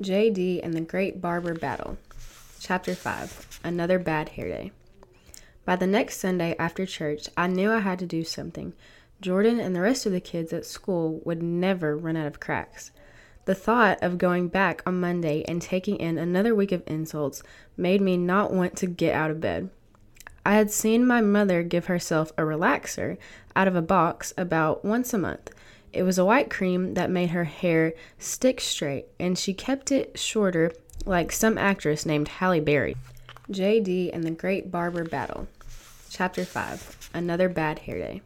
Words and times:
JD 0.00 0.60
and 0.64 0.72
the 0.72 0.80
Great 0.80 1.20
Barber 1.20 1.52
Battle. 1.52 1.98
Chapter 2.58 2.94
5 2.94 3.60
Another 3.62 3.98
Bad 3.98 4.30
Hair 4.30 4.48
Day. 4.48 4.72
By 5.66 5.76
the 5.76 5.86
next 5.86 6.18
Sunday 6.18 6.56
after 6.58 6.86
church, 6.86 7.28
I 7.36 7.46
knew 7.46 7.70
I 7.70 7.80
had 7.80 7.98
to 7.98 8.06
do 8.06 8.24
something. 8.24 8.72
Jordan 9.20 9.60
and 9.60 9.76
the 9.76 9.82
rest 9.82 10.06
of 10.06 10.12
the 10.12 10.20
kids 10.20 10.52
at 10.54 10.64
school 10.64 11.20
would 11.24 11.42
never 11.42 11.94
run 11.96 12.16
out 12.16 12.26
of 12.26 12.40
cracks. 12.40 12.90
The 13.44 13.54
thought 13.54 14.02
of 14.02 14.16
going 14.16 14.48
back 14.48 14.82
on 14.86 14.98
Monday 14.98 15.44
and 15.46 15.60
taking 15.60 15.96
in 15.96 16.16
another 16.16 16.54
week 16.54 16.72
of 16.72 16.82
insults 16.86 17.42
made 17.76 18.00
me 18.00 18.16
not 18.16 18.50
want 18.50 18.76
to 18.78 18.86
get 18.86 19.14
out 19.14 19.30
of 19.30 19.40
bed. 19.40 19.68
I 20.44 20.54
had 20.54 20.70
seen 20.70 21.06
my 21.06 21.20
mother 21.20 21.62
give 21.62 21.86
herself 21.86 22.32
a 22.38 22.42
relaxer 22.42 23.18
out 23.54 23.68
of 23.68 23.76
a 23.76 23.82
box 23.82 24.32
about 24.38 24.86
once 24.86 25.12
a 25.12 25.18
month. 25.18 25.50
It 25.92 26.04
was 26.04 26.16
a 26.18 26.24
white 26.24 26.48
cream 26.48 26.94
that 26.94 27.10
made 27.10 27.30
her 27.30 27.44
hair 27.44 27.92
stick 28.18 28.60
straight, 28.60 29.06
and 29.20 29.38
she 29.38 29.52
kept 29.52 29.92
it 29.92 30.18
shorter 30.18 30.72
like 31.04 31.30
some 31.30 31.58
actress 31.58 32.06
named 32.06 32.28
Halle 32.28 32.60
Berry. 32.60 32.96
JD 33.50 34.10
and 34.14 34.24
the 34.24 34.30
Great 34.30 34.70
Barber 34.70 35.04
Battle. 35.04 35.48
Chapter 36.08 36.44
5 36.44 37.10
Another 37.12 37.48
Bad 37.50 37.80
Hair 37.80 37.98
Day. 37.98 38.22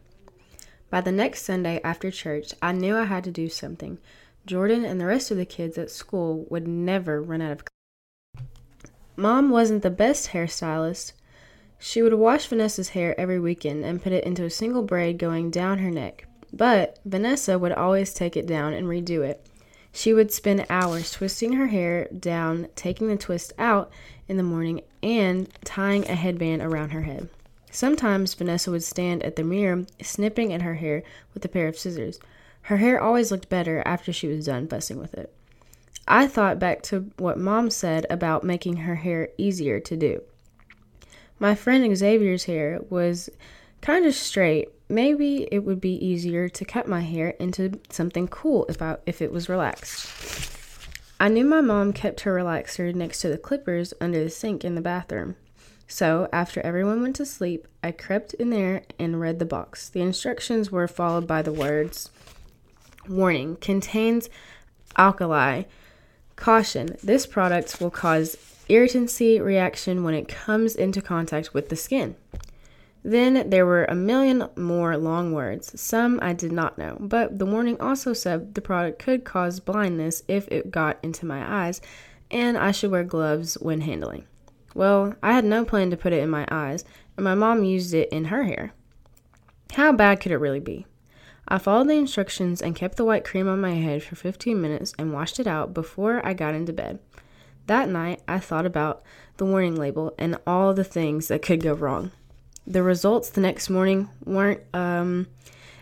By 0.89 1.01
the 1.01 1.11
next 1.11 1.43
Sunday 1.43 1.81
after 1.83 2.09
church, 2.09 2.53
I 2.61 2.71
knew 2.71 2.95
I 2.95 3.03
had 3.03 3.25
to 3.25 3.31
do 3.31 3.49
something. 3.49 3.97
Jordan 4.45 4.85
and 4.85 5.01
the 5.01 5.05
rest 5.05 5.31
of 5.31 5.37
the 5.37 5.45
kids 5.45 5.77
at 5.77 5.91
school 5.91 6.45
would 6.49 6.67
never 6.67 7.21
run 7.21 7.41
out 7.41 7.51
of. 7.51 8.43
Mom 9.17 9.49
wasn't 9.49 9.83
the 9.83 9.89
best 9.89 10.29
hairstylist. 10.29 11.11
She 11.79 12.01
would 12.01 12.13
wash 12.13 12.47
Vanessa's 12.47 12.89
hair 12.89 13.19
every 13.19 13.39
weekend 13.39 13.83
and 13.83 14.01
put 14.01 14.13
it 14.13 14.23
into 14.23 14.45
a 14.45 14.49
single 14.49 14.83
braid 14.83 15.17
going 15.17 15.51
down 15.51 15.79
her 15.79 15.91
neck. 15.91 16.26
But 16.53 16.99
Vanessa 17.05 17.59
would 17.59 17.71
always 17.71 18.13
take 18.13 18.37
it 18.37 18.47
down 18.47 18.73
and 18.73 18.87
redo 18.87 19.27
it. 19.27 19.45
She 19.91 20.13
would 20.13 20.31
spend 20.31 20.65
hours 20.69 21.11
twisting 21.11 21.53
her 21.53 21.67
hair 21.67 22.07
down, 22.07 22.67
taking 22.75 23.07
the 23.07 23.17
twist 23.17 23.53
out 23.57 23.91
in 24.27 24.37
the 24.37 24.43
morning, 24.43 24.81
and 25.01 25.49
tying 25.63 26.07
a 26.07 26.15
headband 26.15 26.61
around 26.61 26.91
her 26.91 27.03
head. 27.03 27.29
Sometimes 27.71 28.33
Vanessa 28.33 28.71
would 28.71 28.83
stand 28.83 29.23
at 29.23 29.35
the 29.35 29.43
mirror, 29.43 29.85
snipping 30.01 30.53
at 30.53 30.61
her 30.61 30.75
hair 30.75 31.03
with 31.33 31.43
a 31.45 31.49
pair 31.49 31.67
of 31.67 31.77
scissors. 31.77 32.19
Her 32.63 32.77
hair 32.77 32.99
always 33.01 33.31
looked 33.31 33.49
better 33.49 33.81
after 33.85 34.11
she 34.11 34.27
was 34.27 34.45
done 34.45 34.67
fussing 34.67 34.99
with 34.99 35.13
it. 35.13 35.33
I 36.07 36.27
thought 36.27 36.59
back 36.59 36.81
to 36.83 37.11
what 37.17 37.37
Mom 37.37 37.69
said 37.69 38.05
about 38.09 38.43
making 38.43 38.77
her 38.77 38.95
hair 38.95 39.29
easier 39.37 39.79
to 39.81 39.97
do. 39.97 40.21
My 41.39 41.53
friend 41.53 41.95
Xavier's 41.95 42.45
hair 42.45 42.79
was 42.89 43.29
kind 43.81 44.05
of 44.05 44.13
straight. 44.15 44.69
Maybe 44.89 45.47
it 45.51 45.59
would 45.59 45.81
be 45.81 46.05
easier 46.05 46.47
to 46.47 46.65
cut 46.65 46.87
my 46.87 47.01
hair 47.01 47.29
into 47.39 47.79
something 47.89 48.27
cool 48.27 48.65
if 48.69 48.81
I 48.81 48.97
if 49.05 49.21
it 49.21 49.31
was 49.31 49.49
relaxed. 49.49 50.53
I 51.19 51.29
knew 51.29 51.45
my 51.45 51.61
mom 51.61 51.93
kept 51.93 52.21
her 52.21 52.35
relaxer 52.35 52.93
next 52.93 53.21
to 53.21 53.29
the 53.29 53.37
clippers 53.37 53.93
under 53.99 54.23
the 54.23 54.29
sink 54.29 54.63
in 54.63 54.75
the 54.75 54.81
bathroom. 54.81 55.35
So, 55.87 56.29
after 56.31 56.61
everyone 56.61 57.01
went 57.01 57.15
to 57.15 57.25
sleep, 57.25 57.67
I 57.81 57.91
crept 57.91 58.33
in 58.35 58.49
there 58.49 58.83
and 58.99 59.19
read 59.19 59.39
the 59.39 59.45
box. 59.45 59.89
The 59.89 60.01
instructions 60.01 60.71
were 60.71 60.87
followed 60.87 61.25
by 61.25 61.41
the 61.41 61.53
words 61.53 62.11
Warning 63.09 63.55
contains 63.57 64.29
alkali. 64.97 65.63
Caution 66.35 66.97
this 67.01 67.25
product 67.25 67.81
will 67.81 67.89
cause 67.89 68.37
irritancy 68.69 69.39
reaction 69.39 70.03
when 70.03 70.13
it 70.13 70.27
comes 70.27 70.75
into 70.75 71.01
contact 71.01 71.53
with 71.53 71.69
the 71.69 71.75
skin. 71.75 72.15
Then 73.07 73.49
there 73.49 73.65
were 73.65 73.85
a 73.85 73.95
million 73.95 74.49
more 74.57 74.97
long 74.97 75.31
words. 75.31 75.79
Some 75.79 76.19
I 76.21 76.33
did 76.33 76.51
not 76.51 76.77
know, 76.77 76.97
but 76.99 77.39
the 77.39 77.45
warning 77.45 77.79
also 77.79 78.11
said 78.11 78.53
the 78.53 78.59
product 78.59 78.99
could 78.99 79.23
cause 79.23 79.61
blindness 79.61 80.23
if 80.27 80.45
it 80.49 80.71
got 80.71 80.99
into 81.01 81.25
my 81.25 81.65
eyes, 81.65 81.79
and 82.29 82.57
I 82.57 82.71
should 82.71 82.91
wear 82.91 83.05
gloves 83.05 83.53
when 83.61 83.79
handling. 83.79 84.25
Well, 84.75 85.15
I 85.23 85.31
had 85.31 85.45
no 85.45 85.63
plan 85.63 85.89
to 85.91 85.95
put 85.95 86.11
it 86.11 86.21
in 86.21 86.29
my 86.29 86.45
eyes, 86.51 86.83
and 87.15 87.23
my 87.23 87.33
mom 87.33 87.63
used 87.63 87.93
it 87.93 88.09
in 88.09 88.25
her 88.25 88.43
hair. 88.43 88.73
How 89.75 89.93
bad 89.93 90.19
could 90.19 90.33
it 90.33 90.39
really 90.39 90.59
be? 90.59 90.85
I 91.47 91.59
followed 91.59 91.87
the 91.87 91.93
instructions 91.93 92.61
and 92.61 92.75
kept 92.75 92.97
the 92.97 93.05
white 93.05 93.23
cream 93.23 93.47
on 93.47 93.61
my 93.61 93.75
head 93.75 94.03
for 94.03 94.17
15 94.17 94.61
minutes 94.61 94.93
and 94.99 95.13
washed 95.13 95.39
it 95.39 95.47
out 95.47 95.73
before 95.73 96.19
I 96.27 96.33
got 96.33 96.55
into 96.55 96.73
bed. 96.73 96.99
That 97.67 97.87
night, 97.87 98.21
I 98.27 98.39
thought 98.39 98.65
about 98.65 99.01
the 99.37 99.45
warning 99.45 99.77
label 99.77 100.13
and 100.17 100.37
all 100.45 100.73
the 100.73 100.83
things 100.83 101.29
that 101.29 101.41
could 101.41 101.63
go 101.63 101.71
wrong. 101.71 102.11
The 102.69 102.83
results 102.83 103.29
the 103.29 103.39
next 103.39 103.69
morning 103.69 104.09
weren't 104.25 104.61
um, 104.73 105.27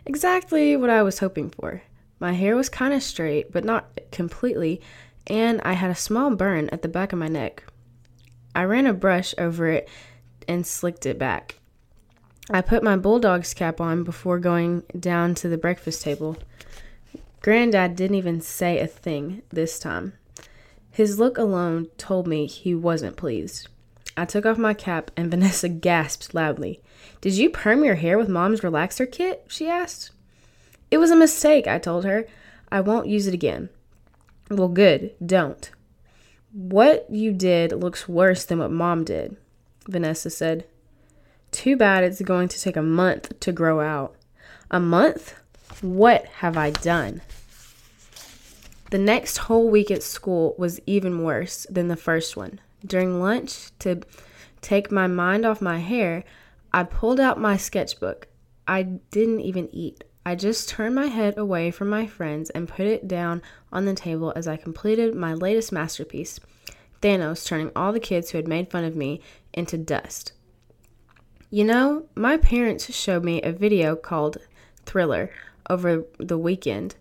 exactly 0.06 0.78
what 0.78 0.91
I 0.91 1.01
was 1.01 1.18
hoping 1.18 1.50
for. 1.50 1.81
My 2.19 2.34
hair 2.34 2.56
was 2.56 2.69
kind 2.69 2.94
of 2.94 3.01
straight, 3.01 3.51
but 3.51 3.66
not 3.66 4.00
completely, 4.12 4.81
and 5.25 5.59
I 5.62 5.73
had 5.73 5.90
a 5.90 5.96
small 5.96 6.35
burn 6.35 6.69
at 6.69 6.84
the 6.84 6.88
back 6.88 7.12
of 7.12 7.18
my 7.18 7.28
neck. 7.28 7.63
I 8.53 8.66
ran 8.66 8.85
a 8.85 8.94
brush 8.94 9.34
over 9.40 9.68
it 9.68 9.90
and 10.47 10.66
slicked 10.66 11.07
it 11.07 11.18
back. 11.18 11.56
I 12.51 12.62
put 12.62 12.84
my 12.84 12.96
bulldog's 12.96 13.56
cap 13.56 13.81
on 13.81 14.03
before 14.03 14.38
going 14.38 14.84
down 14.97 15.34
to 15.35 15.50
the 15.50 15.57
breakfast 15.57 16.03
table. 16.03 16.38
Granddad 17.41 17.96
didn't 17.96 18.17
even 18.17 18.41
say 18.41 18.79
a 18.79 18.85
thing 18.85 19.41
this 19.50 19.79
time. 19.79 20.13
His 20.91 21.17
look 21.17 21.40
alone 21.40 21.88
told 21.97 22.28
me 22.28 22.46
he 22.46 22.75
wasn't 22.75 23.17
pleased. 23.17 23.69
I 24.18 24.26
took 24.26 24.46
off 24.46 24.58
my 24.58 24.74
cap 24.74 25.12
and 25.18 25.30
Vanessa 25.31 25.70
gasped 25.70 26.34
loudly. 26.34 26.81
Did 27.22 27.34
you 27.34 27.50
perm 27.50 27.84
your 27.84 27.96
hair 27.96 28.18
with 28.18 28.30
mom's 28.30 28.62
relaxer 28.62 29.12
kit? 29.12 29.46
she 29.48 29.68
asked. 29.68 30.12
It 30.92 30.98
was 30.98 31.12
a 31.12 31.16
mistake, 31.16 31.68
I 31.68 31.80
told 31.80 32.06
her. 32.06 32.26
I 32.72 32.81
won't 32.81 33.08
use 33.08 33.28
it 33.28 33.34
again. 33.34 33.70
Well, 34.50 34.68
good, 34.68 35.12
don't. 35.26 35.70
What 36.52 37.08
you 37.09 37.34
did 37.34 37.72
looks 37.72 38.08
worse 38.08 38.46
than 38.46 38.59
what 38.59 38.72
mom 38.72 39.03
did, 39.03 39.36
Vanessa 39.88 40.30
said. 40.30 40.66
Too 41.52 41.76
bad 41.76 42.03
it's 42.03 42.22
going 42.22 42.47
to 42.50 42.62
take 42.62 42.78
a 42.78 42.82
month 42.82 43.40
to 43.40 43.52
grow 43.52 43.82
out. 43.82 44.16
A 44.70 44.80
month? 44.80 45.36
What 45.82 46.26
have 46.26 46.58
I 46.58 46.72
done? 46.72 47.22
The 48.92 48.97
next 48.97 49.38
whole 49.38 49.70
week 49.70 49.90
at 49.90 50.03
school 50.03 50.56
was 50.58 50.80
even 50.86 51.24
worse 51.24 51.66
than 51.70 51.88
the 51.88 51.97
first 51.97 52.38
one. 52.38 52.59
During 52.85 53.22
lunch, 53.22 53.72
to 53.79 54.01
take 54.62 54.91
my 54.91 55.07
mind 55.07 55.46
off 55.46 55.62
my 55.62 55.79
hair, 55.79 56.23
I 56.72 56.84
pulled 56.84 57.19
out 57.19 57.40
my 57.40 57.57
sketchbook. 57.57 58.28
I 58.68 58.84
didn't 58.84 59.41
even 59.41 59.69
eat. 59.73 60.03
I 60.25 60.35
just 60.35 60.69
turned 60.69 60.96
my 60.96 61.07
head 61.07 61.38
away 61.38 61.72
from 61.72 61.90
my 61.90 62.07
friends 62.07 62.50
and 62.50 62.68
put 62.68 62.88
it 62.88 63.07
down 63.07 63.41
on 63.72 63.85
the 63.85 63.94
table 63.94 64.34
as 64.35 64.47
I 64.47 64.57
completed 64.57 65.16
my 65.16 65.34
latest 65.34 65.72
masterpiece 65.72 66.40
Thanos 67.01 67.46
turning 67.46 67.72
all 67.75 67.91
the 67.91 68.00
kids 68.00 68.31
who 68.31 68.40
had 68.40 68.47
made 68.47 68.72
fun 68.72 68.84
of 68.84 68.96
me 68.96 69.22
into 69.53 69.78
dust. 69.78 70.34
You 71.52 71.63
know, 71.63 72.07
my 72.16 72.38
parents 72.38 72.94
showed 72.96 73.23
me 73.23 73.41
a 73.41 73.52
video 73.52 73.96
called 73.96 74.40
Thriller 74.85 75.29
over 75.69 76.06
the 76.17 76.38
weekend, 76.38 76.96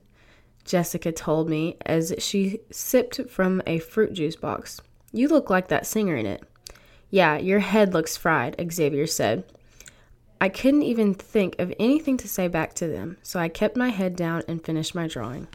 Jessica 0.65 1.11
told 1.11 1.49
me 1.49 1.77
as 1.84 2.15
she 2.19 2.61
sipped 2.71 3.28
from 3.31 3.62
a 3.66 3.78
fruit 3.78 4.12
juice 4.12 4.37
box. 4.37 4.81
You 5.15 5.29
look 5.29 5.49
like 5.49 5.69
that 5.69 5.87
singer 5.87 6.17
in 6.17 6.27
it. 6.27 6.43
Yeah, 7.09 7.39
your 7.39 7.61
head 7.61 7.95
looks 7.95 8.17
fried, 8.17 8.57
Xavier 8.73 9.07
said. 9.07 9.45
I 10.41 10.49
couldn't 10.49 10.83
even 10.83 11.15
think 11.15 11.55
of 11.61 11.73
anything 11.79 12.17
to 12.17 12.27
say 12.27 12.49
back 12.49 12.75
to 12.75 12.89
them, 12.89 13.19
so 13.23 13.39
I 13.39 13.49
kept 13.49 13.77
my 13.77 13.91
head 13.91 14.17
down 14.17 14.43
and 14.49 14.65
finished 14.65 14.93
my 14.93 15.07
drawing. 15.07 15.47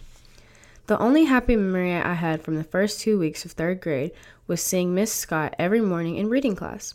The 0.88 0.98
only 0.98 1.26
happy 1.26 1.58
memory 1.58 1.94
I 1.94 2.14
had 2.14 2.42
from 2.42 2.56
the 2.56 2.64
first 2.64 3.02
two 3.02 3.20
weeks 3.20 3.44
of 3.44 3.52
third 3.52 3.82
grade 3.82 4.14
was 4.48 4.64
seeing 4.64 4.96
Miss 4.96 5.12
Scott 5.12 5.56
every 5.60 5.82
morning 5.82 6.16
in 6.16 6.30
reading 6.30 6.56
class. 6.56 6.94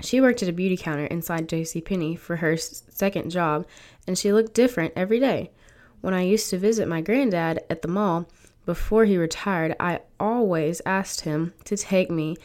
She 0.00 0.20
worked 0.20 0.42
at 0.42 0.48
a 0.48 0.52
beauty 0.52 0.76
counter 0.76 1.06
inside 1.06 1.48
J.C. 1.48 1.80
Penney 1.80 2.16
for 2.16 2.36
her 2.36 2.56
second 2.56 3.30
job, 3.30 3.64
and 4.04 4.18
she 4.18 4.32
looked 4.32 4.52
different 4.52 4.94
every 4.96 5.20
day. 5.20 5.52
When 6.00 6.12
I 6.12 6.22
used 6.22 6.50
to 6.50 6.58
visit 6.58 6.88
my 6.88 7.02
granddad 7.02 7.60
at 7.70 7.82
the 7.82 7.88
mall, 7.88 8.28
before 8.68 9.06
he 9.06 9.16
retired, 9.16 9.74
I 9.80 10.00
always 10.20 10.82
asked 10.84 11.22
him 11.22 11.54
to 11.64 11.74
take 11.74 12.10
me 12.10 12.36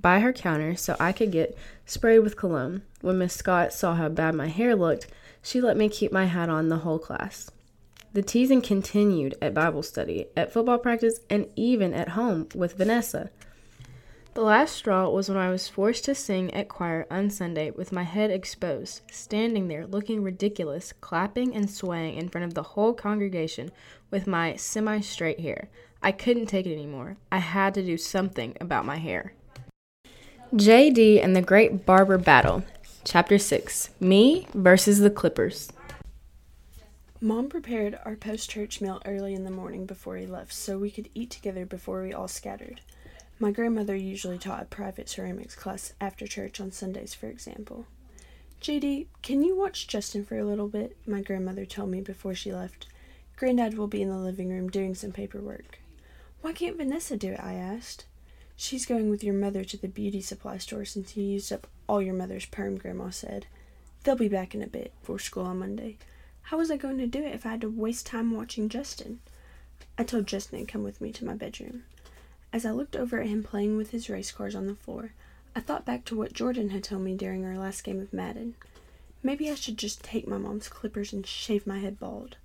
by 0.00 0.20
her 0.20 0.32
counter 0.32 0.76
so 0.76 0.94
I 1.00 1.10
could 1.10 1.32
get 1.32 1.58
sprayed 1.86 2.20
with 2.20 2.36
cologne. 2.36 2.82
When 3.00 3.18
Miss 3.18 3.34
Scott 3.34 3.72
saw 3.72 3.96
how 3.96 4.08
bad 4.08 4.36
my 4.36 4.46
hair 4.46 4.76
looked, 4.76 5.08
she 5.42 5.60
let 5.60 5.76
me 5.76 5.88
keep 5.88 6.12
my 6.12 6.26
hat 6.26 6.48
on 6.48 6.68
the 6.68 6.76
whole 6.76 7.00
class. 7.00 7.50
The 8.12 8.22
teasing 8.22 8.62
continued 8.62 9.34
at 9.42 9.54
Bible 9.54 9.82
study, 9.82 10.26
at 10.36 10.52
football 10.52 10.78
practice, 10.78 11.18
and 11.28 11.48
even 11.56 11.92
at 11.94 12.10
home 12.10 12.46
with 12.54 12.76
Vanessa. 12.76 13.30
The 14.34 14.40
last 14.40 14.74
straw 14.74 15.10
was 15.10 15.28
when 15.28 15.36
I 15.36 15.50
was 15.50 15.68
forced 15.68 16.06
to 16.06 16.14
sing 16.14 16.54
at 16.54 16.70
choir 16.70 17.06
on 17.10 17.28
Sunday 17.28 17.70
with 17.70 17.92
my 17.92 18.04
head 18.04 18.30
exposed, 18.30 19.02
standing 19.12 19.68
there 19.68 19.86
looking 19.86 20.22
ridiculous, 20.22 20.94
clapping 21.02 21.54
and 21.54 21.70
swaying 21.70 22.16
in 22.16 22.30
front 22.30 22.46
of 22.46 22.54
the 22.54 22.62
whole 22.62 22.94
congregation 22.94 23.70
with 24.10 24.26
my 24.26 24.56
semi 24.56 25.00
straight 25.00 25.40
hair. 25.40 25.68
I 26.02 26.12
couldn't 26.12 26.46
take 26.46 26.64
it 26.64 26.72
anymore. 26.72 27.18
I 27.30 27.38
had 27.38 27.74
to 27.74 27.82
do 27.82 27.98
something 27.98 28.56
about 28.58 28.86
my 28.86 28.96
hair. 28.96 29.34
JD 30.54 31.22
and 31.22 31.36
the 31.36 31.42
Great 31.42 31.84
Barber 31.84 32.16
Battle, 32.16 32.64
Chapter 33.04 33.36
6 33.36 33.90
Me 34.00 34.46
versus 34.54 35.00
the 35.00 35.10
Clippers. 35.10 35.70
Mom 37.20 37.50
prepared 37.50 37.98
our 38.06 38.16
post 38.16 38.48
church 38.48 38.80
meal 38.80 39.02
early 39.04 39.34
in 39.34 39.44
the 39.44 39.50
morning 39.50 39.84
before 39.84 40.16
he 40.16 40.26
left 40.26 40.54
so 40.54 40.78
we 40.78 40.90
could 40.90 41.10
eat 41.12 41.28
together 41.28 41.66
before 41.66 42.02
we 42.02 42.14
all 42.14 42.28
scattered. 42.28 42.80
My 43.38 43.50
grandmother 43.50 43.96
usually 43.96 44.38
taught 44.38 44.62
a 44.62 44.66
private 44.66 45.08
ceramics 45.08 45.54
class 45.54 45.94
after 46.00 46.26
church 46.26 46.60
on 46.60 46.70
Sundays, 46.70 47.14
for 47.14 47.26
example. 47.26 47.86
JD, 48.60 49.06
can 49.22 49.42
you 49.42 49.56
watch 49.56 49.88
Justin 49.88 50.24
for 50.24 50.38
a 50.38 50.44
little 50.44 50.68
bit? 50.68 50.96
My 51.06 51.20
grandmother 51.20 51.66
told 51.66 51.90
me 51.90 52.00
before 52.00 52.34
she 52.34 52.52
left. 52.52 52.86
Granddad 53.36 53.76
will 53.76 53.88
be 53.88 54.02
in 54.02 54.08
the 54.08 54.18
living 54.18 54.50
room 54.50 54.68
doing 54.68 54.94
some 54.94 55.10
paperwork. 55.10 55.80
Why 56.42 56.52
can't 56.52 56.76
Vanessa 56.76 57.16
do 57.16 57.32
it? 57.32 57.40
I 57.40 57.54
asked. 57.54 58.04
She's 58.54 58.86
going 58.86 59.10
with 59.10 59.24
your 59.24 59.34
mother 59.34 59.64
to 59.64 59.76
the 59.76 59.88
beauty 59.88 60.20
supply 60.20 60.58
store 60.58 60.84
since 60.84 61.16
you 61.16 61.24
used 61.24 61.52
up 61.52 61.66
all 61.88 62.00
your 62.00 62.14
mother's 62.14 62.46
perm, 62.46 62.76
Grandma 62.76 63.10
said. 63.10 63.46
They'll 64.04 64.14
be 64.14 64.28
back 64.28 64.54
in 64.54 64.62
a 64.62 64.68
bit 64.68 64.92
for 65.02 65.18
school 65.18 65.46
on 65.46 65.58
Monday. 65.58 65.96
How 66.42 66.58
was 66.58 66.70
I 66.70 66.76
going 66.76 66.98
to 66.98 67.06
do 67.08 67.24
it 67.24 67.34
if 67.34 67.44
I 67.44 67.50
had 67.50 67.60
to 67.62 67.68
waste 67.68 68.06
time 68.06 68.30
watching 68.30 68.68
Justin? 68.68 69.18
I 69.98 70.04
told 70.04 70.26
Justin 70.26 70.60
to 70.60 70.70
come 70.70 70.84
with 70.84 71.00
me 71.00 71.10
to 71.12 71.24
my 71.24 71.34
bedroom. 71.34 71.82
As 72.52 72.66
I 72.66 72.70
looked 72.70 72.96
over 72.96 73.20
at 73.20 73.28
him 73.28 73.42
playing 73.42 73.76
with 73.76 73.90
his 73.90 74.10
race 74.10 74.30
cars 74.30 74.54
on 74.54 74.66
the 74.66 74.74
floor, 74.74 75.12
I 75.56 75.60
thought 75.60 75.86
back 75.86 76.04
to 76.06 76.16
what 76.16 76.32
Jordan 76.32 76.70
had 76.70 76.84
told 76.84 77.02
me 77.02 77.16
during 77.16 77.44
our 77.44 77.56
last 77.56 77.82
game 77.82 78.00
of 78.00 78.12
Madden. 78.12 78.54
Maybe 79.22 79.50
I 79.50 79.54
should 79.54 79.78
just 79.78 80.02
take 80.02 80.26
my 80.26 80.38
mom's 80.38 80.68
clippers 80.68 81.12
and 81.12 81.26
shave 81.26 81.66
my 81.66 81.78
head 81.78 81.98
bald. 81.98 82.36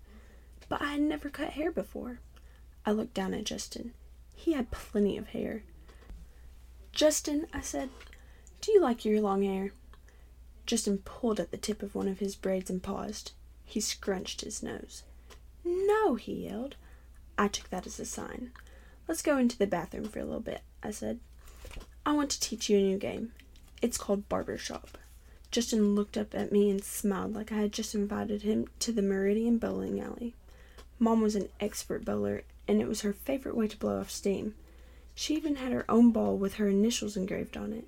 But 0.69 0.81
I 0.81 0.91
had 0.91 1.01
never 1.01 1.29
cut 1.29 1.51
hair 1.51 1.71
before. 1.71 2.19
I 2.85 2.91
looked 2.91 3.13
down 3.13 3.33
at 3.33 3.43
Justin. 3.43 3.93
He 4.35 4.53
had 4.53 4.71
plenty 4.71 5.17
of 5.17 5.29
hair. 5.29 5.63
Justin, 6.91 7.47
I 7.53 7.61
said, 7.61 7.89
do 8.61 8.71
you 8.71 8.81
like 8.81 9.05
your 9.05 9.21
long 9.21 9.43
hair? 9.43 9.71
Justin 10.65 10.99
pulled 10.99 11.39
at 11.39 11.51
the 11.51 11.57
tip 11.57 11.81
of 11.81 11.95
one 11.95 12.07
of 12.07 12.19
his 12.19 12.35
braids 12.35 12.69
and 12.69 12.83
paused. 12.83 13.31
He 13.65 13.79
scrunched 13.79 14.41
his 14.41 14.63
nose. 14.63 15.03
No, 15.63 16.15
he 16.15 16.45
yelled. 16.45 16.75
I 17.37 17.47
took 17.47 17.69
that 17.69 17.87
as 17.87 17.99
a 17.99 18.05
sign. 18.05 18.51
Let's 19.07 19.21
go 19.21 19.37
into 19.37 19.57
the 19.57 19.67
bathroom 19.67 20.05
for 20.05 20.19
a 20.19 20.25
little 20.25 20.41
bit, 20.41 20.61
I 20.83 20.91
said. 20.91 21.19
I 22.05 22.11
want 22.11 22.29
to 22.31 22.39
teach 22.39 22.69
you 22.69 22.77
a 22.77 22.81
new 22.81 22.97
game. 22.97 23.31
It's 23.81 23.97
called 23.97 24.27
Barber 24.27 24.57
Shop. 24.57 24.97
Justin 25.49 25.95
looked 25.95 26.17
up 26.17 26.35
at 26.35 26.51
me 26.51 26.69
and 26.69 26.83
smiled 26.83 27.33
like 27.33 27.51
I 27.51 27.55
had 27.55 27.71
just 27.71 27.95
invited 27.95 28.41
him 28.41 28.67
to 28.79 28.91
the 28.91 29.01
Meridian 29.01 29.59
bowling 29.59 30.01
alley. 30.01 30.35
Mom 30.99 31.21
was 31.21 31.35
an 31.35 31.47
expert 31.59 32.03
bowler, 32.03 32.43
and 32.67 32.81
it 32.81 32.87
was 32.87 33.01
her 33.01 33.13
favorite 33.13 33.55
way 33.55 33.67
to 33.67 33.77
blow 33.77 33.99
off 33.99 34.11
steam. 34.11 34.55
She 35.15 35.35
even 35.35 35.55
had 35.55 35.71
her 35.71 35.85
own 35.87 36.11
ball 36.11 36.37
with 36.37 36.55
her 36.55 36.67
initials 36.67 37.15
engraved 37.15 37.55
on 37.55 37.71
it. 37.71 37.87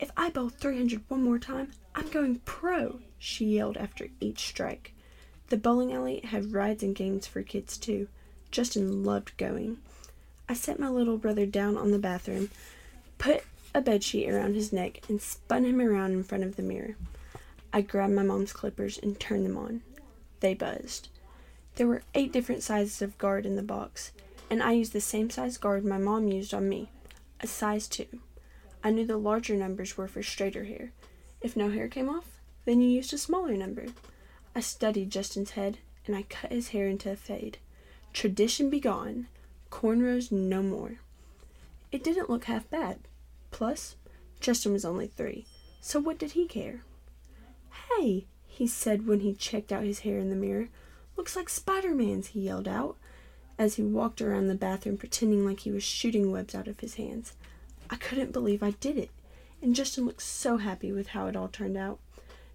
If 0.00 0.10
I 0.16 0.30
bowl 0.30 0.48
300 0.48 1.02
one 1.08 1.22
more 1.22 1.38
time, 1.38 1.70
I'm 1.94 2.08
going 2.08 2.40
pro, 2.44 2.98
she 3.18 3.44
yelled 3.44 3.76
after 3.76 4.08
each 4.20 4.48
strike. 4.48 4.94
The 5.48 5.56
bowling 5.56 5.92
alley 5.92 6.20
had 6.24 6.52
rides 6.52 6.82
and 6.82 6.94
games 6.94 7.26
for 7.26 7.42
kids 7.42 7.78
too. 7.78 8.08
Justin 8.50 9.04
loved 9.04 9.36
going. 9.36 9.78
I 10.48 10.54
set 10.54 10.78
my 10.78 10.88
little 10.88 11.16
brother 11.16 11.46
down 11.46 11.76
on 11.76 11.90
the 11.90 11.98
bathroom, 11.98 12.50
put 13.18 13.42
a 13.74 13.80
bedsheet 13.80 14.30
around 14.30 14.54
his 14.54 14.72
neck, 14.72 15.00
and 15.08 15.20
spun 15.20 15.64
him 15.64 15.80
around 15.80 16.12
in 16.12 16.22
front 16.22 16.44
of 16.44 16.56
the 16.56 16.62
mirror. 16.62 16.96
I 17.72 17.80
grabbed 17.80 18.12
my 18.12 18.22
mom's 18.22 18.52
clippers 18.52 18.98
and 18.98 19.18
turned 19.18 19.44
them 19.44 19.56
on. 19.56 19.82
They 20.40 20.54
buzzed. 20.54 21.08
There 21.76 21.86
were 21.86 22.02
eight 22.14 22.32
different 22.32 22.62
sizes 22.62 23.02
of 23.02 23.18
guard 23.18 23.46
in 23.46 23.56
the 23.56 23.62
box, 23.62 24.12
and 24.48 24.62
I 24.62 24.72
used 24.72 24.92
the 24.92 25.00
same 25.00 25.30
size 25.30 25.56
guard 25.56 25.84
my 25.84 25.98
mom 25.98 26.28
used 26.28 26.54
on 26.54 26.68
me, 26.68 26.90
a 27.40 27.46
size 27.46 27.88
2. 27.88 28.06
I 28.84 28.90
knew 28.90 29.06
the 29.06 29.16
larger 29.16 29.56
numbers 29.56 29.96
were 29.96 30.06
for 30.06 30.22
straighter 30.22 30.64
hair. 30.64 30.92
If 31.40 31.56
no 31.56 31.70
hair 31.70 31.88
came 31.88 32.08
off, 32.08 32.38
then 32.64 32.80
you 32.80 32.88
used 32.88 33.12
a 33.12 33.18
smaller 33.18 33.56
number. 33.56 33.86
I 34.54 34.60
studied 34.60 35.10
Justin's 35.10 35.52
head, 35.52 35.78
and 36.06 36.14
I 36.14 36.22
cut 36.22 36.52
his 36.52 36.68
hair 36.68 36.86
into 36.86 37.10
a 37.10 37.16
fade. 37.16 37.58
Tradition 38.12 38.70
be 38.70 38.78
gone, 38.78 39.26
cornrows 39.74 40.30
no 40.30 40.62
more. 40.62 40.98
It 41.90 42.04
didn't 42.04 42.30
look 42.30 42.44
half 42.44 42.70
bad. 42.70 43.00
Plus, 43.50 43.96
Justin 44.40 44.72
was 44.72 44.84
only 44.84 45.08
three, 45.08 45.46
so 45.80 45.98
what 45.98 46.18
did 46.18 46.32
he 46.32 46.46
care? 46.46 46.82
Hey, 47.90 48.26
he 48.46 48.68
said 48.68 49.06
when 49.06 49.20
he 49.20 49.34
checked 49.34 49.72
out 49.72 49.82
his 49.82 50.00
hair 50.00 50.18
in 50.18 50.30
the 50.30 50.36
mirror. 50.36 50.68
Looks 51.16 51.34
like 51.34 51.48
Spider 51.48 51.92
Man's, 51.92 52.28
he 52.28 52.40
yelled 52.40 52.68
out 52.68 52.96
as 53.58 53.74
he 53.74 53.82
walked 53.82 54.22
around 54.22 54.46
the 54.46 54.54
bathroom 54.54 54.96
pretending 54.96 55.44
like 55.44 55.60
he 55.60 55.72
was 55.72 55.82
shooting 55.82 56.30
webs 56.30 56.54
out 56.54 56.68
of 56.68 56.80
his 56.80 56.94
hands. 56.94 57.34
I 57.90 57.96
couldn't 57.96 58.32
believe 58.32 58.62
I 58.62 58.72
did 58.72 58.96
it, 58.96 59.10
and 59.60 59.74
Justin 59.74 60.06
looked 60.06 60.22
so 60.22 60.58
happy 60.58 60.92
with 60.92 61.08
how 61.08 61.26
it 61.26 61.36
all 61.36 61.48
turned 61.48 61.76
out. 61.76 61.98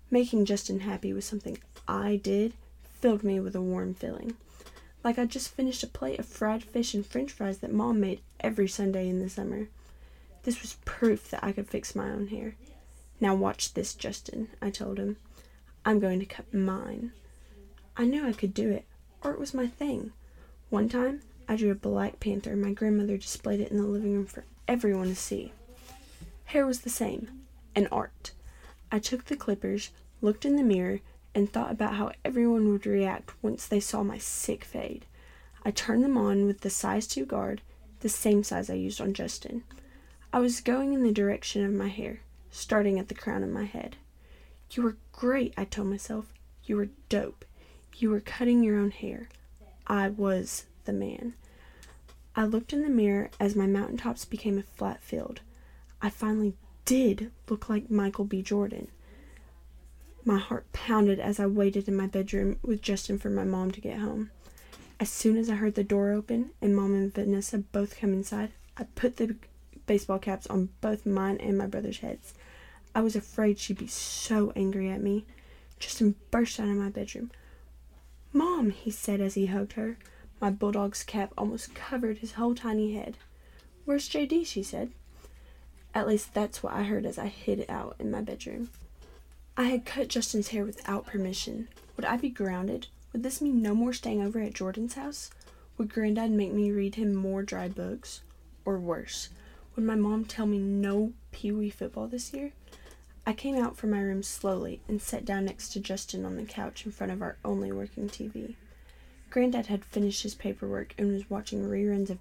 Making 0.10 0.46
Justin 0.46 0.82
happy 0.82 1.14
with 1.14 1.24
something 1.26 1.58
I 1.88 2.16
did 2.16 2.54
filled 3.02 3.24
me 3.24 3.40
with 3.40 3.56
a 3.56 3.62
warm 3.62 3.94
feeling. 3.94 4.38
Like 5.04 5.18
I'd 5.18 5.30
just 5.30 5.50
finished 5.54 5.84
a 5.84 5.88
plate 5.88 6.20
of 6.20 6.26
fried 6.26 6.64
fish 6.64 6.94
and 6.94 7.06
french 7.06 7.32
fries 7.32 7.60
that 7.60 7.72
Mom 7.72 8.00
made 8.00 8.22
every 8.40 8.68
Sunday 8.68 9.08
in 9.08 9.20
the 9.20 9.30
summer. 9.30 9.68
This 10.44 10.62
was 10.62 10.78
proof 10.86 11.30
that 11.30 11.44
I 11.44 11.52
could 11.52 11.68
fix 11.68 11.96
my 11.96 12.10
own 12.10 12.28
hair. 12.28 12.56
Now 13.22 13.36
watch 13.36 13.74
this, 13.74 13.94
Justin, 13.94 14.50
I 14.62 14.70
told 14.70 14.98
him. 14.98 15.18
I'm 15.86 16.00
going 16.00 16.20
to 16.20 16.26
cut 16.26 16.54
mine. 16.54 17.12
I 17.96 18.06
knew 18.06 18.26
I 18.26 18.34
could 18.34 18.54
do 18.54 18.70
it, 18.70 18.86
or 19.24 19.32
it 19.32 19.40
was 19.40 19.54
my 19.54 19.68
thing. 19.68 20.12
One 20.70 20.90
time, 20.90 21.22
I 21.48 21.56
drew 21.56 21.72
a 21.72 21.76
black 21.76 22.20
panther 22.20 22.52
and 22.52 22.62
my 22.62 22.72
grandmother 22.72 23.18
displayed 23.18 23.60
it 23.60 23.72
in 23.72 23.78
the 23.78 23.84
living 23.84 24.14
room 24.14 24.26
for 24.26 24.46
everyone 24.68 25.08
to 25.08 25.16
see. 25.16 25.52
Hair 26.46 26.66
was 26.66 26.82
the 26.82 26.90
same, 26.90 27.30
an 27.76 27.88
art. 27.92 28.32
I 28.92 29.00
took 29.00 29.26
the 29.26 29.36
clippers, 29.36 29.90
looked 30.22 30.46
in 30.46 30.56
the 30.56 30.64
mirror, 30.64 31.00
and 31.36 31.52
thought 31.52 31.72
about 31.72 31.96
how 31.96 32.12
everyone 32.26 32.72
would 32.72 32.86
react 32.86 33.34
once 33.42 33.68
they 33.68 33.80
saw 33.80 34.04
my 34.04 34.18
sick 34.18 34.64
fade. 34.64 35.06
I 35.64 35.72
turned 35.72 36.04
them 36.04 36.18
on 36.18 36.46
with 36.46 36.62
the 36.62 36.70
size 36.70 37.08
2 37.08 37.26
guard, 37.26 37.62
the 38.00 38.10
same 38.10 38.44
size 38.44 38.70
I 38.70 38.76
used 38.76 39.02
on 39.02 39.14
Justin. 39.14 39.64
I 40.32 40.40
was 40.40 40.62
going 40.62 40.94
in 40.94 41.04
the 41.04 41.12
direction 41.12 41.66
of 41.66 41.72
my 41.72 41.88
hair, 41.88 42.22
starting 42.52 43.00
at 43.00 43.08
the 43.08 43.16
crown 43.16 43.44
of 43.44 43.50
my 43.50 43.66
head. 43.66 43.98
You 44.72 44.84
were 44.84 44.98
great, 45.12 45.54
I 45.58 45.66
told 45.66 45.88
myself. 45.88 46.34
You 46.66 46.78
were 46.78 46.90
dope. 47.10 47.46
You 47.98 48.12
were 48.12 48.20
cutting 48.20 48.64
your 48.64 48.78
own 48.78 48.92
hair. 48.92 49.30
I 49.88 50.10
was 50.10 50.66
the 50.86 50.94
man. 50.94 51.34
I 52.36 52.46
looked 52.46 52.72
in 52.72 52.84
the 52.84 52.90
mirror 52.90 53.32
as 53.40 53.56
my 53.56 53.66
mountaintops 53.66 54.24
became 54.24 54.58
a 54.58 54.64
flat 54.64 55.04
field. 55.04 55.42
I 56.02 56.10
finally 56.10 56.54
did 56.86 57.32
look 57.50 57.68
like 57.68 57.90
Michael 57.90 58.26
B. 58.26 58.42
Jordan. 58.42 58.88
My 60.30 60.38
heart 60.38 60.72
pounded 60.74 61.20
as 61.20 61.40
I 61.40 61.48
waited 61.48 61.88
in 61.88 61.96
my 61.96 62.06
bedroom 62.06 62.60
with 62.62 62.84
Justin 62.84 63.18
for 63.18 63.32
my 63.32 63.44
mom 63.44 63.72
to 63.72 63.82
get 63.82 63.98
home. 63.98 64.30
As 65.00 65.10
soon 65.10 65.38
as 65.38 65.50
I 65.50 65.56
heard 65.56 65.74
the 65.74 65.84
door 65.84 66.12
open 66.12 66.52
and 66.62 66.76
Mom 66.76 66.94
and 66.94 67.12
Vanessa 67.12 67.58
both 67.58 67.98
come 67.98 68.14
inside, 68.14 68.52
I 68.78 68.84
put 68.94 69.18
the 69.18 69.38
baseball 69.88 70.20
caps 70.20 70.46
on 70.46 70.70
both 70.82 71.04
mine 71.04 71.38
and 71.38 71.58
my 71.58 71.66
brother's 71.66 72.02
heads. 72.02 72.36
I 72.94 73.02
was 73.02 73.16
afraid 73.16 73.58
she'd 73.58 73.80
be 73.80 73.88
so 73.88 74.54
angry 74.56 74.92
at 74.92 75.02
me. 75.02 75.26
Justin 75.80 76.14
burst 76.30 76.60
out 76.60 76.70
of 76.70 76.76
my 76.76 76.90
bedroom. 76.90 77.32
Mom, 78.32 78.70
he 78.70 78.92
said 78.92 79.22
as 79.22 79.34
he 79.34 79.48
hugged 79.48 79.74
her. 79.74 79.98
My 80.40 80.52
bulldog's 80.52 81.02
cap 81.02 81.34
almost 81.40 81.74
covered 81.74 82.20
his 82.20 82.34
whole 82.34 82.54
tiny 82.54 82.94
head. 82.94 83.18
Where's 83.84 84.08
JD? 84.08 84.46
she 84.46 84.62
said. 84.62 84.92
At 85.96 86.08
least 86.08 86.36
that's 86.36 86.62
what 86.62 86.74
I 86.74 86.84
heard 86.84 87.08
as 87.08 87.18
I 87.18 87.26
hid 87.26 87.66
out 87.68 87.96
in 87.98 88.12
my 88.12 88.22
bedroom. 88.22 88.70
I 89.60 89.64
had 89.64 89.84
cut 89.84 90.08
Justin's 90.08 90.48
hair 90.48 90.64
without 90.64 91.06
permission. 91.06 91.68
Would 91.98 92.06
I 92.06 92.16
be 92.16 92.30
grounded? 92.30 92.88
Would 93.12 93.24
this 93.24 93.42
mean 93.42 93.62
no 93.62 93.76
more 93.76 93.92
staying 93.92 94.22
over 94.22 94.40
at 94.40 94.54
Jordan's 94.54 94.94
house? 94.94 95.32
Would 95.78 95.94
Granddad 95.94 96.32
make 96.32 96.54
me 96.54 96.72
read 96.72 96.96
him 96.96 97.14
more 97.14 97.44
dry 97.44 97.68
books? 97.68 98.22
Or 98.64 98.80
worse, 98.80 99.28
would 99.76 99.84
my 99.84 99.96
mom 99.96 100.24
tell 100.24 100.46
me 100.46 100.60
no 100.60 101.12
Pee 101.34 101.52
Wee 101.52 101.70
football 101.70 102.08
this 102.08 102.32
year? 102.34 102.54
I 103.28 103.34
came 103.34 103.58
out 103.58 103.76
from 103.76 103.90
my 103.90 104.00
room 104.00 104.24
slowly 104.24 104.80
and 104.88 105.02
sat 105.02 105.26
down 105.26 105.44
next 105.44 105.74
to 105.74 105.82
Justin 105.82 106.24
on 106.24 106.38
the 106.38 106.46
couch 106.46 106.86
in 106.86 106.94
front 106.94 107.12
of 107.12 107.22
our 107.22 107.36
only 107.44 107.70
working 107.70 108.08
TV. 108.08 108.56
Granddad 109.30 109.66
had 109.66 109.84
finished 109.84 110.24
his 110.24 110.36
paperwork 110.36 110.96
and 110.98 111.12
was 111.12 111.30
watching 111.30 111.66
reruns 111.66 112.10
of 112.10 112.20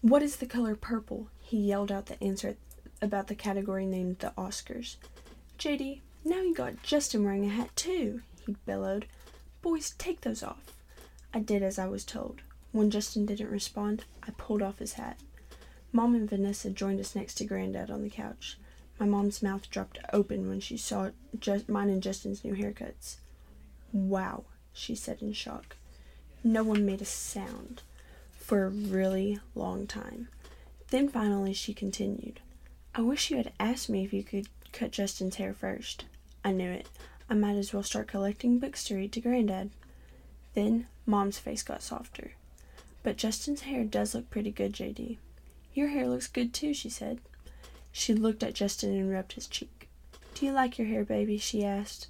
What 0.00 0.22
is 0.22 0.36
the 0.36 0.46
color 0.46 0.74
purple? 0.74 1.28
He 1.42 1.58
yelled 1.58 1.92
out 1.92 2.06
the 2.06 2.24
answer 2.24 2.56
about 3.02 3.26
the 3.26 3.34
category 3.34 3.84
named 3.84 4.20
the 4.20 4.32
Oscars. 4.38 4.96
JD, 5.58 6.00
now 6.24 6.40
you 6.40 6.54
got 6.54 6.82
Justin 6.82 7.24
wearing 7.24 7.44
a 7.44 7.48
hat 7.48 7.74
too, 7.76 8.22
he 8.46 8.56
bellowed. 8.66 9.06
Boys, 9.62 9.94
take 9.98 10.20
those 10.20 10.42
off. 10.42 10.72
I 11.32 11.40
did 11.40 11.62
as 11.62 11.78
I 11.78 11.86
was 11.86 12.04
told. 12.04 12.40
When 12.72 12.90
Justin 12.90 13.26
didn't 13.26 13.50
respond, 13.50 14.04
I 14.22 14.30
pulled 14.32 14.62
off 14.62 14.78
his 14.78 14.94
hat. 14.94 15.18
Mom 15.92 16.14
and 16.14 16.28
Vanessa 16.28 16.70
joined 16.70 17.00
us 17.00 17.14
next 17.14 17.34
to 17.36 17.44
Granddad 17.44 17.90
on 17.90 18.02
the 18.02 18.10
couch. 18.10 18.58
My 18.98 19.06
mom's 19.06 19.42
mouth 19.42 19.70
dropped 19.70 19.98
open 20.12 20.48
when 20.48 20.60
she 20.60 20.76
saw 20.76 21.10
just 21.38 21.68
mine 21.68 21.88
and 21.88 22.02
Justin's 22.02 22.44
new 22.44 22.54
haircuts. 22.54 23.16
Wow, 23.92 24.44
she 24.72 24.94
said 24.94 25.22
in 25.22 25.32
shock. 25.32 25.76
No 26.44 26.62
one 26.62 26.84
made 26.84 27.00
a 27.00 27.06
sound 27.06 27.82
for 28.32 28.64
a 28.64 28.70
really 28.70 29.38
long 29.54 29.86
time. 29.86 30.28
Then 30.90 31.08
finally 31.08 31.52
she 31.52 31.72
continued. 31.74 32.40
I 32.94 33.02
wish 33.02 33.30
you 33.30 33.36
had 33.36 33.52
asked 33.60 33.88
me 33.88 34.04
if 34.04 34.12
you 34.12 34.22
could 34.22 34.48
cut 34.72 34.90
Justin's 34.90 35.36
hair 35.36 35.54
first. 35.54 36.04
I 36.44 36.52
knew 36.52 36.70
it. 36.70 36.88
I 37.30 37.34
might 37.34 37.56
as 37.56 37.72
well 37.72 37.82
start 37.82 38.08
collecting 38.08 38.58
books 38.58 38.84
to 38.84 38.94
read 38.94 39.12
to 39.12 39.20
Granddad. 39.20 39.70
Then 40.54 40.86
Mom's 41.06 41.38
face 41.38 41.62
got 41.62 41.82
softer. 41.82 42.32
But 43.02 43.16
Justin's 43.16 43.62
hair 43.62 43.84
does 43.84 44.14
look 44.14 44.30
pretty 44.30 44.50
good, 44.50 44.72
JD. 44.72 45.18
Your 45.74 45.88
hair 45.88 46.08
looks 46.08 46.26
good 46.26 46.52
too, 46.52 46.74
she 46.74 46.88
said. 46.88 47.20
She 47.92 48.14
looked 48.14 48.42
at 48.42 48.54
Justin 48.54 48.92
and 48.92 49.10
rubbed 49.10 49.34
his 49.34 49.46
cheek. 49.46 49.88
Do 50.34 50.46
you 50.46 50.52
like 50.52 50.78
your 50.78 50.86
hair, 50.86 51.04
baby? 51.04 51.38
she 51.38 51.64
asked. 51.64 52.08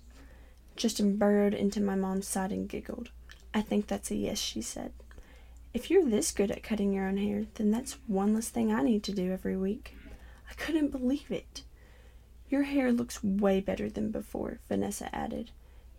Justin 0.76 1.16
burrowed 1.16 1.54
into 1.54 1.80
my 1.80 1.94
mom's 1.94 2.28
side 2.28 2.52
and 2.52 2.68
giggled. 2.68 3.10
I 3.52 3.62
think 3.62 3.86
that's 3.86 4.10
a 4.10 4.14
yes, 4.16 4.38
she 4.38 4.62
said. 4.62 4.92
If 5.74 5.90
you're 5.90 6.04
this 6.04 6.30
good 6.30 6.50
at 6.50 6.62
cutting 6.62 6.92
your 6.92 7.06
own 7.06 7.16
hair, 7.18 7.46
then 7.54 7.70
that's 7.70 7.98
one 8.06 8.34
less 8.34 8.48
thing 8.48 8.72
I 8.72 8.82
need 8.82 9.02
to 9.04 9.12
do 9.12 9.32
every 9.32 9.56
week. 9.56 9.94
I 10.50 10.54
couldn't 10.54 10.90
believe 10.90 11.30
it. 11.30 11.62
Your 12.50 12.62
hair 12.62 12.92
looks 12.92 13.22
way 13.22 13.60
better 13.60 13.90
than 13.90 14.10
before, 14.10 14.60
Vanessa 14.68 15.14
added. 15.14 15.50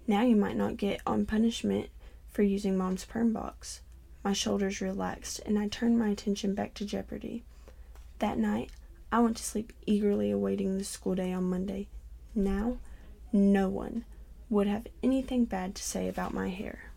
Now 0.07 0.23
you 0.23 0.35
might 0.35 0.57
not 0.57 0.77
get 0.77 1.01
on 1.05 1.25
punishment 1.25 1.89
for 2.27 2.41
using 2.41 2.77
Mom's 2.77 3.05
perm 3.05 3.33
box. 3.33 3.81
My 4.23 4.33
shoulders 4.33 4.81
relaxed, 4.81 5.41
and 5.45 5.59
I 5.59 5.67
turned 5.67 5.99
my 5.99 6.09
attention 6.09 6.55
back 6.55 6.73
to 6.75 6.85
Jeopardy. 6.85 7.43
That 8.17 8.37
night, 8.37 8.71
I 9.11 9.19
went 9.19 9.37
to 9.37 9.43
sleep 9.43 9.73
eagerly 9.85 10.31
awaiting 10.31 10.77
the 10.77 10.83
school 10.83 11.15
day 11.15 11.31
on 11.31 11.43
Monday. 11.43 11.87
Now, 12.35 12.77
no 13.31 13.69
one 13.69 14.05
would 14.49 14.67
have 14.67 14.87
anything 15.03 15.45
bad 15.45 15.75
to 15.75 15.83
say 15.83 16.07
about 16.07 16.33
my 16.33 16.49
hair. 16.49 16.88